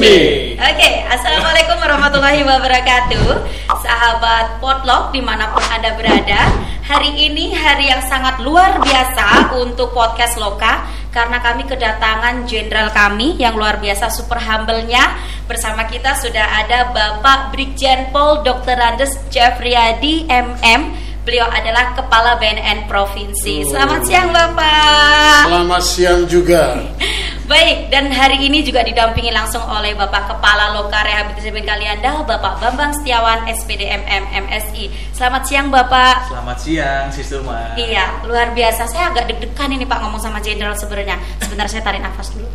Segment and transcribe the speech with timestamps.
[0.00, 0.16] me.
[0.56, 3.44] Oke, assalamualaikum warahmatullahi wabarakatuh,
[3.84, 6.48] sahabat potluck di mana pun anda berada.
[6.88, 13.36] Hari ini hari yang sangat luar biasa untuk podcast Loka karena kami kedatangan jenderal kami
[13.36, 15.20] yang luar biasa super humble-nya.
[15.44, 18.80] Bersama kita sudah ada Bapak Brigjen Pol Dr.
[18.80, 20.96] Andes Jeffriyadi MM.
[21.20, 23.68] Beliau adalah Kepala BNN Provinsi.
[23.68, 25.46] Selamat siang Bapak.
[25.46, 26.80] Selamat siang juga.
[27.50, 32.94] Baik, dan hari ini juga didampingi langsung oleh Bapak Kepala Loka Rehabilitasi Kalianda, Bapak Bambang
[32.94, 34.86] Setiawan, SPDMM MSI.
[35.10, 36.30] Selamat siang Bapak.
[36.30, 37.74] Selamat siang, Sister Ma.
[37.74, 38.86] Iya, luar biasa.
[38.86, 41.18] Saya agak deg-degan ini Pak ngomong sama Jenderal sebenarnya.
[41.42, 42.46] Sebentar saya tarik nafas dulu.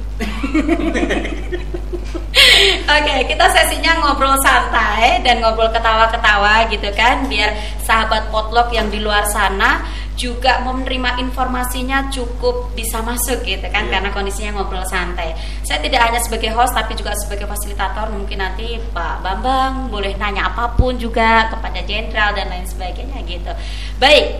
[2.95, 7.51] Oke, kita sesinya ngobrol santai dan ngobrol ketawa-ketawa gitu kan, biar
[7.83, 9.83] sahabat potluck yang di luar sana
[10.15, 13.99] juga menerima informasinya cukup bisa masuk gitu kan, Iya.
[13.99, 15.35] karena kondisinya ngobrol santai.
[15.67, 18.07] Saya tidak hanya sebagai host tapi juga sebagai fasilitator.
[18.15, 23.51] Mungkin nanti Pak Bambang boleh nanya apa pun juga kepada jenderal dan lain sebagainya gitu.
[23.99, 24.39] Baik,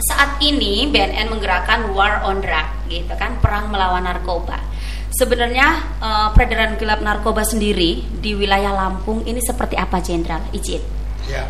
[0.00, 4.56] saat ini BNN menggerakkan war on drug gitu kan perang melawan narkoba
[5.12, 5.68] sebenarnya
[6.00, 10.80] eh, peredaran gelap narkoba sendiri di wilayah Lampung ini seperti apa jenderal izin
[11.28, 11.44] Ya.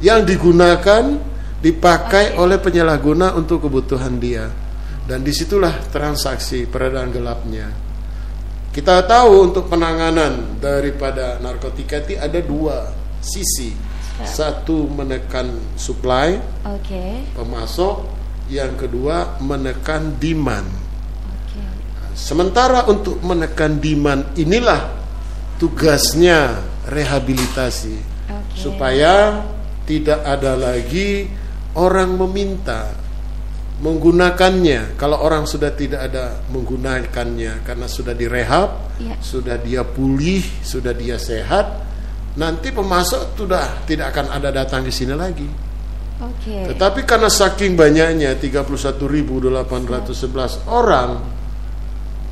[0.05, 1.17] Yang digunakan
[1.59, 4.45] dipakai oleh penyalahguna untuk kebutuhan dia.
[5.09, 7.73] Dan di situlah transaksi peredaran gelapnya.
[8.69, 12.93] Kita tahu untuk penanganan daripada narkotika itu ada dua
[13.25, 13.73] sisi.
[14.19, 16.35] Satu menekan supply,
[16.67, 17.97] oke pemasok,
[18.51, 20.67] yang kedua menekan demand.
[21.23, 21.63] oke
[22.19, 24.98] Sementara untuk menekan demand inilah
[25.59, 27.97] tugasnya rehabilitasi
[28.31, 28.57] Oke.
[28.57, 29.45] supaya
[29.85, 31.29] tidak ada lagi
[31.75, 32.95] orang meminta
[33.79, 34.99] menggunakannya.
[34.99, 39.15] Kalau orang sudah tidak ada menggunakannya karena sudah direhab, Iya.
[39.23, 41.87] sudah dia pulih, sudah dia sehat,
[42.35, 45.47] nanti pemasok sudah tidak akan ada datang di sini lagi.
[46.19, 51.23] oke Tetapi karena saking banyaknya 31.811 orang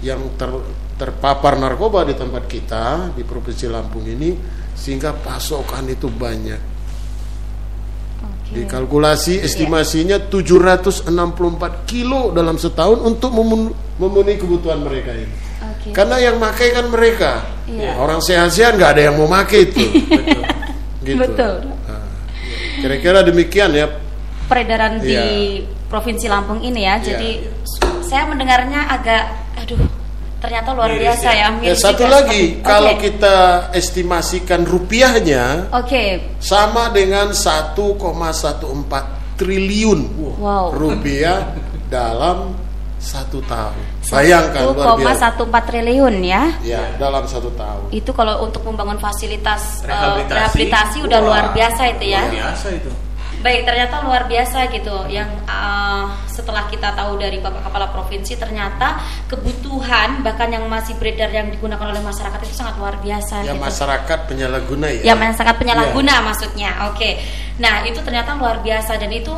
[0.03, 4.33] yang ter- terpapar narkoba di tempat kita di Provinsi Lampung ini
[4.73, 6.61] sehingga pasokan itu banyak.
[8.25, 11.09] oke Dikalkulasi estimasinya 764
[11.85, 13.29] kilo dalam setahun untuk
[14.01, 15.33] memenuhi kebutuhan mereka ini.
[15.61, 17.45] oke Karena yang makai kan mereka.
[17.69, 18.01] Iya.
[18.01, 19.85] Orang sehat-sehat nggak ada yang mau makai itu.
[21.07, 21.21] gitu.
[21.21, 21.77] Betul.
[21.85, 22.05] Nah,
[22.77, 23.89] Kira-kira demikian ya
[24.49, 25.65] peredaran di Iya.
[25.93, 26.97] provinsi Lampung ini ya.
[27.01, 27.53] Iya, Jadi iya.
[28.01, 29.25] saya mendengarnya agak
[29.61, 29.81] aduh
[30.47, 31.35] ternyata luar Miris biasa ya.
[31.35, 31.43] ya.
[31.43, 33.37] Ya, miris satu juga lagi, seperti- kalau kita
[33.75, 35.45] estimasikan rupiahnya
[35.75, 36.05] Oke.
[36.39, 39.05] sama dengan 1,14
[39.37, 40.01] triliun
[40.39, 40.73] Wow.
[40.73, 41.51] rupiah
[41.87, 42.55] dalam
[42.97, 43.77] satu tahun.
[44.07, 45.35] Bayangkan luar biasa.
[45.37, 46.43] 1,14 triliun ya.
[46.63, 47.91] Ya, dalam satu tahun.
[47.91, 50.33] Itu kalau untuk membangun fasilitas eh, Rehabilitasi.
[50.33, 52.23] rehabilitasi udah Wah, luar biasa itu ya.
[52.25, 52.91] Luar biasa itu.
[53.47, 55.07] Baik, ternyata luar biasa gitu.
[55.07, 58.99] Yang eh, setelah kita tahu dari Bapak Kepala Provinsi, ternyata
[59.31, 63.47] kebutuhan bahkan yang masih beredar yang digunakan oleh masyarakat itu sangat luar biasa.
[63.47, 63.63] Ya gitu.
[63.63, 65.15] masyarakat penyalahguna ya.
[65.15, 66.91] yang sangat penyalahguna maksudnya.
[66.91, 67.23] Oke.
[67.63, 69.31] Nah, itu ternyata luar biasa dan itu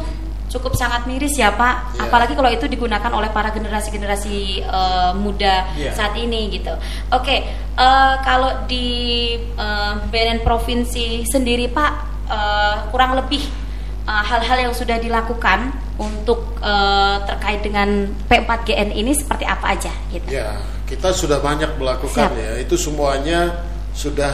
[0.49, 2.00] cukup sangat miris ya, Pak.
[2.00, 2.08] Iya.
[2.08, 5.93] Apalagi kalau itu digunakan oleh para generasi-generasi eh, muda Iya.
[5.93, 6.72] saat ini gitu.
[7.12, 7.44] Oke,
[7.76, 8.88] eh, kalau di
[9.37, 11.93] eh, BNN provinsi sendiri, Pak,
[12.32, 13.68] eh, kurang lebih
[14.08, 15.70] eh, hal-hal yang sudah dilakukan
[16.00, 20.25] untuk eh, terkait dengan P4GN ini seperti apa aja gitu.
[20.32, 20.56] Ya,
[20.88, 22.40] kita sudah banyak melakukan Siap.
[22.40, 22.52] ya.
[22.58, 24.32] Itu semuanya sudah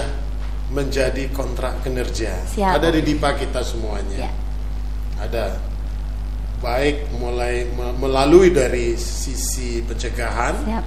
[0.71, 2.35] menjadi kontrak kinerja.
[2.55, 2.79] Siap.
[2.79, 4.29] Ada di DIPA kita semuanya.
[4.29, 4.31] Ya.
[5.21, 5.45] Ada
[6.61, 10.85] baik mulai me- melalui dari sisi pencegahan, Siap.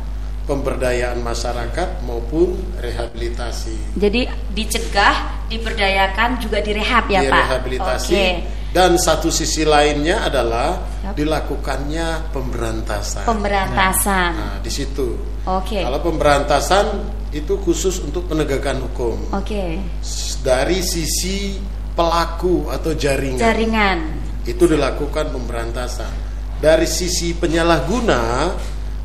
[0.49, 3.95] pemberdayaan masyarakat maupun rehabilitasi.
[3.95, 7.29] Jadi dicegah, diberdayakan, juga direhab ya, Pak.
[7.29, 8.13] Direhabilitasi.
[8.13, 8.56] Oke.
[8.67, 11.13] Dan satu sisi lainnya adalah Siap.
[11.15, 13.23] dilakukannya pemberantasan.
[13.25, 14.31] Pemberantasan.
[14.35, 15.15] Nah, di situ.
[15.47, 15.81] Oke.
[15.81, 16.85] Kalau pemberantasan
[17.31, 19.15] itu khusus untuk penegakan hukum.
[19.31, 19.79] Oke.
[20.03, 21.55] S- Dari sisi
[21.95, 23.39] pelaku atau jaringan.
[23.41, 23.97] Jaringan.
[24.43, 26.11] Itu dilakukan pemberantasan.
[26.59, 28.51] Dari sisi penyalahguna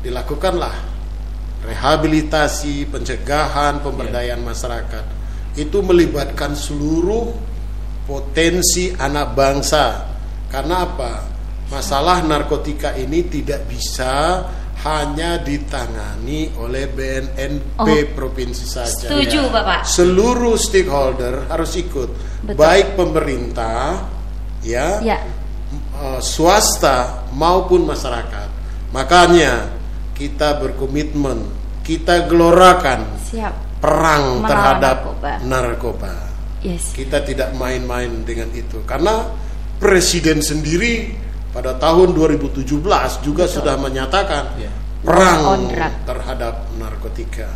[0.03, 0.75] dilakukanlah
[1.63, 5.05] rehabilitasi, pencegahan, pemberdayaan masyarakat.
[5.55, 7.31] Itu melibatkan seluruh
[8.03, 9.85] potensi anak bangsa.
[10.47, 11.13] Karena apa?
[11.71, 14.45] Masalah narkotika ini tidak bisa
[14.83, 18.05] hanya ditangani oleh BNNP Oh.
[18.13, 19.07] provinsi saja.
[19.07, 19.87] Setuju, Bapak.
[19.87, 22.09] Seluruh stakeholder harus ikut,
[22.43, 22.59] Betul.
[22.59, 24.03] baik pemerintah,
[24.59, 25.23] ya, Ya.
[25.95, 28.51] eh, swasta maupun masyarakat.
[28.91, 29.71] Makanya
[30.13, 31.47] kita berkomitmen,
[31.81, 33.79] kita gelorakan Siap.
[33.81, 35.31] perang Melawan terhadap narkoba.
[35.47, 36.13] narkoba.
[36.63, 36.95] Yes.
[36.95, 39.27] Kita tidak main-main dengan itu karena
[39.77, 41.11] presiden sendiri
[41.51, 42.63] pada tahun 2017
[43.21, 44.71] juga sudah menyatakan Ya.
[45.03, 45.93] perang War on drug.
[46.07, 47.49] terhadap narkotika.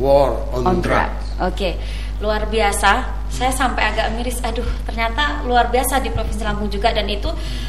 [0.00, 0.96] War on, On drug.
[0.96, 1.10] drug.
[1.44, 1.70] Oke.
[2.18, 3.14] Luar biasa.
[3.28, 4.40] Saya sampai agak miris.
[4.42, 7.28] Aduh, ternyata luar biasa di Provinsi Lampung juga dan itu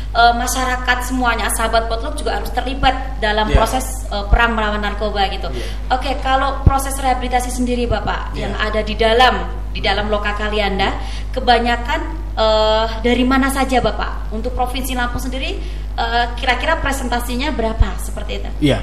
[0.10, 3.58] eh, masyarakat semuanya, sahabat potlok juga harus terlibat dalam Iya.
[3.60, 5.52] proses eh, perang melawan narkoba gitu.
[5.52, 5.66] Iya.
[5.94, 8.48] Oke, kalau proses rehabilitasi sendiri Bapak Iya.
[8.50, 9.36] yang ada di dalam
[9.74, 10.98] di dalam loka Kalianda,
[11.30, 12.00] kebanyakan
[12.33, 14.33] eh, dari mana saja Bapak?
[14.33, 15.57] Untuk Provinsi Lampung sendiri
[15.95, 18.50] eh, kira-kira presentasinya berapa seperti itu?
[18.74, 18.80] Iya.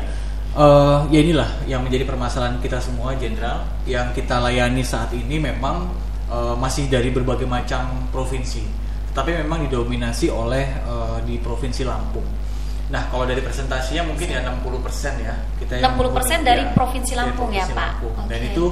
[0.57, 3.67] Eh, ya inilah yang menjadi permasalahan kita semua, Jenderal.
[3.85, 5.93] Yang kita layani saat ini memang
[6.33, 8.65] eh, masih dari berbagai macam provinsi,
[9.13, 12.47] tapi memang didominasi oleh eh, di provinsi Lampung.
[12.87, 17.51] Nah, kalau dari presentasinya mungkin ya 60% ya kita 60% dari ya, Provinsi dari Lampung
[17.51, 17.89] ya, Provinsi Pak?
[17.99, 18.15] Lampung.
[18.31, 18.49] Dan Oke.
[18.55, 18.65] itu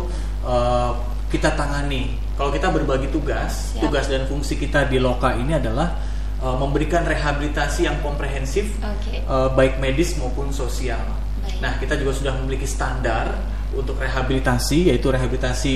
[0.47, 0.93] eh,
[1.35, 2.15] kita tangani.
[2.39, 3.83] Kalau kita berbagi tugas, Siap.
[3.91, 5.99] tugas dan fungsi kita di loka ini adalah
[6.39, 9.19] eh, memberikan rehabilitasi yang komprehensif Oke.
[9.19, 11.03] eh, baik medis maupun sosial.
[11.43, 11.59] Baik.
[11.59, 13.35] Nah, kita juga sudah memiliki standar
[13.75, 15.75] untuk rehabilitasi, yaitu rehabilitasi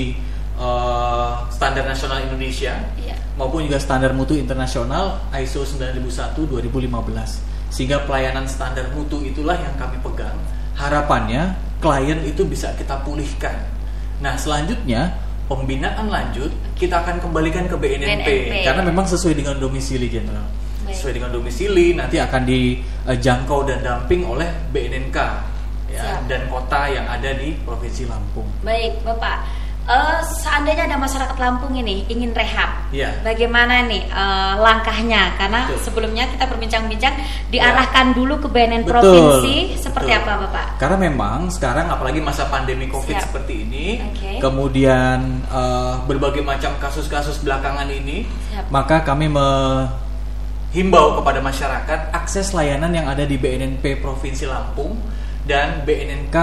[0.59, 3.15] eh, standar nasional Indonesia Iya.
[3.35, 7.43] maupun juga standar mutu internasional ISO 9001-2015.
[7.69, 10.35] Sehingga pelayanan standar mutu itulah yang kami pegang.
[10.75, 13.55] Harapannya klien itu bisa kita pulihkan.
[14.19, 15.15] Nah, selanjutnya
[15.49, 18.63] pembinaan lanjut kita akan kembalikan ke BNNP, BNNP.
[18.63, 20.45] karena memang sesuai dengan domisili general.
[20.85, 20.93] Baik.
[20.95, 25.17] Sesuai dengan domisili nanti akan dijangkau dan damping oleh BNNK
[25.89, 26.29] ya, Siap.
[26.29, 28.45] dan kota yang ada di Provinsi Lampung.
[28.61, 29.58] Baik, Bapak.
[29.89, 33.09] Eh, seandainya ada masyarakat Lampung ini ingin rehab, Iya.
[33.25, 35.33] bagaimana nih eh, langkahnya?
[35.33, 35.81] Karena Betul.
[35.81, 37.17] sebelumnya kita berbincang-bincang
[37.49, 40.21] diarahkan dulu ke BNN Betul, provinsi, seperti betul.
[40.21, 40.65] apa, Bapak?
[40.77, 43.33] Karena memang sekarang apalagi masa pandemi Covid Siap.
[43.33, 44.37] seperti ini, Oke.
[44.37, 48.69] kemudian eh, berbagai macam kasus-kasus belakangan ini, Siap.
[48.69, 55.01] maka kami menghimbau kepada masyarakat akses layanan yang ada di BNNP Provinsi Lampung
[55.49, 56.37] dan BNNK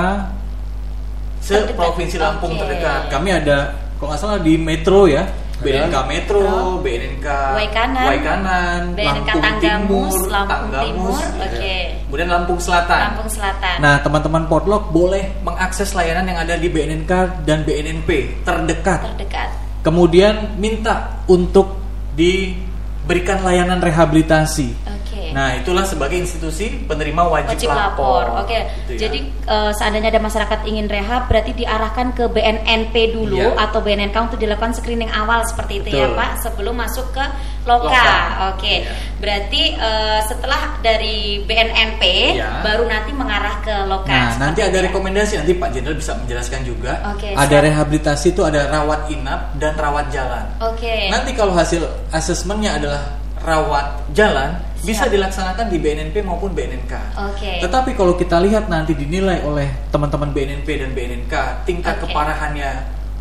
[1.47, 2.17] se-provinsi.
[2.19, 2.61] Lampung Oke.
[2.67, 3.00] terdekat.
[3.09, 3.59] Kami ada
[3.97, 5.25] kalau nggak salah di Metro ya.
[5.57, 6.85] BNNK Metro, Metro.
[6.85, 7.26] BNNK
[7.57, 11.47] Waikanan, Waikanan, BNNK Lampung Tanggamus, Timur, Lampung Tanggamus, Timur, ya.
[11.49, 11.76] oke.
[12.05, 13.00] Kemudian Lampung Selatan.
[13.00, 13.76] Lampung Selatan.
[13.81, 17.12] Nah, teman-teman Potlok boleh mengakses layanan yang ada di BNNK
[17.49, 19.00] dan BNNP terdekat.
[19.17, 19.49] terdekat.
[19.81, 21.81] Kemudian minta untuk
[22.12, 24.76] diberikan layanan rehabilitasi.
[25.26, 25.35] Oke.
[25.35, 28.25] Nah, itulah sebagai institusi penerima wajib, wajib lapor.
[28.47, 28.62] Oke.
[28.87, 28.99] Gitu ya.
[29.06, 33.59] Jadi eh, seandainya ada masyarakat ingin rehab berarti diarahkan ke BNNP dulu Iya.
[33.59, 36.18] atau BNNK untuk dilakukan screening awal seperti itu ya, Betul.
[36.18, 37.25] Pak, sebelum masuk ke
[37.66, 37.90] Loka.
[37.90, 38.14] Loka.
[38.54, 38.87] Oke.
[38.87, 38.92] Iya.
[39.18, 42.02] Berarti eh, setelah dari BNNP
[42.38, 42.62] Iya.
[42.62, 44.12] baru nanti mengarah ke Loka.
[44.12, 44.87] Nah, nanti ada ya.
[44.87, 46.92] rekomendasi nanti Pak Jenderal bisa menjelaskan juga.
[47.11, 50.45] Oke, ada rehabilitasi itu ada rawat inap dan rawat jalan.
[50.62, 51.11] Oke.
[51.11, 53.02] Nanti kalau hasil asesmennya adalah
[53.47, 55.15] rawat jalan bisa Siap.
[55.15, 56.95] dilaksanakan di BNNP maupun BNNK.
[57.31, 57.62] Oke.
[57.62, 61.35] Tetapi kalau kita lihat nanti dinilai oleh teman-teman BNNP dan BNNK
[61.67, 62.11] tingkat Oke.
[62.11, 62.71] keparahannya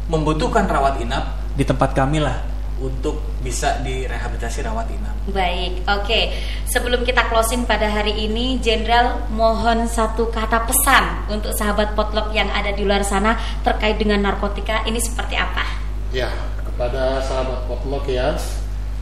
[0.09, 2.37] membutuhkan rawat inap di tempat kami lah
[2.75, 5.15] untuk bisa direhabilitasi rawat inap.
[5.31, 6.19] Baik, oke.
[6.67, 12.51] Sebelum kita closing pada hari ini, Jenderal mohon satu kata pesan untuk sahabat potlok yang
[12.51, 15.63] ada di luar sana terkait dengan narkotika ini seperti apa?
[16.11, 16.29] Ya,
[16.67, 18.35] kepada sahabat potlok ya,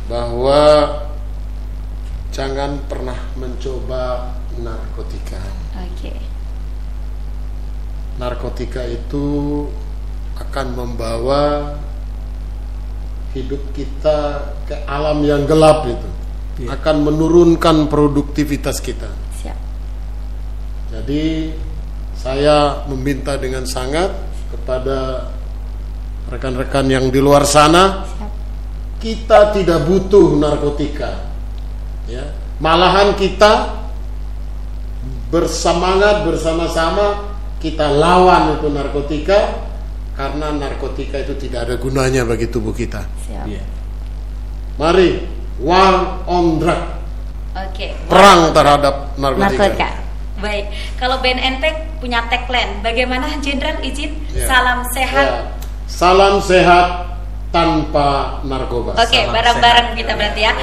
[0.05, 0.59] bahwa
[2.33, 5.39] jangan pernah mencoba narkotika.
[5.77, 6.13] Oke,
[8.17, 9.25] Narkotika itu
[10.37, 11.73] akan membawa
[13.33, 16.09] hidup kita ke alam yang gelap itu.
[16.65, 16.77] Iya.
[16.77, 19.09] Akan menurunkan produktivitas kita.
[19.41, 19.57] siap.
[20.93, 21.49] Jadi
[22.13, 24.13] saya meminta dengan sangat
[24.53, 25.33] kepada
[26.29, 28.31] rekan-rekan yang di luar sana Siap.
[29.01, 31.32] kita tidak butuh narkotika.
[32.07, 32.35] Ya.
[32.59, 33.83] Malahan kita
[35.33, 39.65] bersemangat bersama-sama kita lawan itu narkotika
[40.13, 43.01] karena narkotika itu tidak ada gunanya bagi tubuh kita.
[43.25, 43.45] Siap.
[43.49, 43.63] Iya.
[44.77, 45.25] Mari
[45.61, 46.81] war on drug,
[47.57, 47.97] Oke.
[48.09, 49.57] perang terhadap narkotika.
[49.57, 49.89] Narkotika.
[50.43, 50.65] Baik,
[50.99, 51.63] kalau BNNP
[52.03, 54.11] punya tagline, bagaimana Jenderal izin?
[54.35, 54.43] Ya.
[54.49, 55.27] Salam sehat.
[55.29, 55.41] Ya.
[55.87, 57.15] Salam sehat
[57.53, 58.97] tanpa narkoba.
[58.97, 59.99] Oke, Salam bareng-bareng sehat.
[60.03, 60.53] kita berarti ya.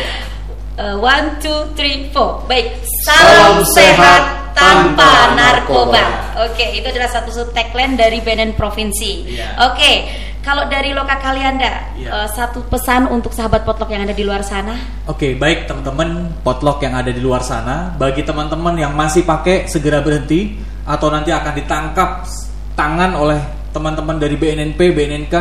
[0.79, 2.41] Uh, one, two, three, four.
[2.47, 2.73] Baik,
[3.05, 4.23] Salam salam, sehat
[4.57, 5.99] tanpa narkoba.
[5.99, 6.05] narkoba.
[6.49, 9.29] Oke, itu adalah satu sub tagline dari BNN Provinsi.
[9.29, 9.61] Iya.
[9.71, 10.09] Oke,
[10.41, 12.09] kalau dari Loka Kalianda, Iya.
[12.09, 15.05] uh, satu pesan untuk sahabat potlok yang ada di luar sana.
[15.05, 20.01] Oke, baik teman-teman potlok yang ada di luar sana, bagi teman-teman yang masih pakai segera
[20.01, 20.57] berhenti
[20.89, 22.25] atau nanti akan ditangkap
[22.73, 25.37] tangan oleh teman-teman dari BNNP, BNNK,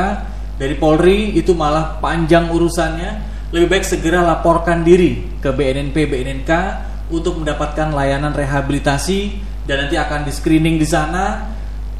[0.59, 3.28] dari Polri itu malah panjang urusannya.
[3.49, 6.51] Lebih baik segera laporkan diri ke BNNP, BNNK
[7.09, 11.49] untuk mendapatkan layanan rehabilitasi dan nanti akan di screening di sana.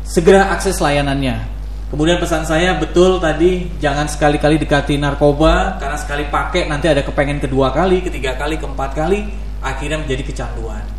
[0.06, 1.60] Segera akses layanannya.
[1.89, 7.41] Kemudian pesan saya betul tadi jangan sekali-kali dekati narkoba karena sekali pakai nanti ada kepengen
[7.41, 9.25] kedua kali, ketiga kali, keempat kali
[9.65, 10.99] akhirnya menjadi kecanduan.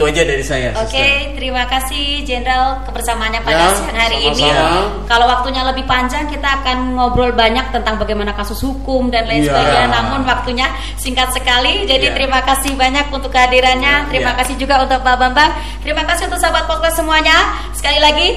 [0.00, 0.72] Itu aja dari saya.
[0.80, 1.36] Oke, Sister.
[1.36, 4.48] terima kasih Jenderal kebersamaannya pada Ya, siang hari ini.
[4.48, 5.04] sama-sama.
[5.04, 9.52] Kalau waktunya lebih panjang kita akan ngobrol banyak tentang bagaimana kasus hukum dan lain Iya.
[9.52, 9.88] sebagainya.
[9.92, 10.66] Namun waktunya
[10.96, 11.84] singkat sekali.
[11.84, 12.16] Jadi Iya.
[12.16, 14.08] terima kasih banyak untuk kehadirannya.
[14.08, 14.38] Terima Iya.
[14.40, 15.52] kasih juga untuk Pak Bambang.
[15.84, 17.36] Terima kasih untuk sahabat podcast semuanya.
[17.76, 18.28] Sekali lagi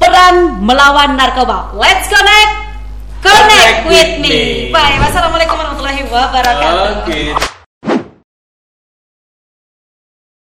[0.00, 1.76] perang melawan narkoba.
[1.76, 2.72] Let's connect.
[3.20, 4.72] Connect with me.
[4.72, 4.96] Bye.
[4.96, 7.04] Wassalamualaikum warahmatullahi wabarakatuh.
[7.04, 7.59] Oke.